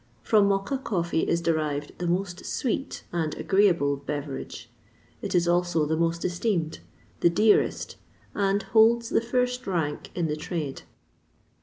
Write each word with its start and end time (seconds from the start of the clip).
From 0.23 0.47
Mocha 0.47 0.79
coffee 0.79 1.27
is 1.29 1.41
derived 1.41 1.95
the 1.99 2.07
most 2.07 2.43
sweet 2.43 3.03
and 3.11 3.35
agreeable 3.35 3.95
beverage; 3.97 4.67
it 5.21 5.35
is 5.35 5.47
also 5.47 5.85
the 5.85 5.95
most 5.95 6.25
esteemed, 6.25 6.79
the 7.19 7.29
dearest, 7.29 7.97
and 8.33 8.63
holds 8.63 9.09
the 9.09 9.21
first 9.21 9.67
rank 9.67 10.09
in 10.15 10.25
the 10.25 10.35
trade. 10.35 10.81